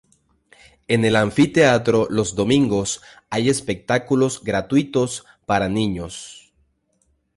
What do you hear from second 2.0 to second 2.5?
los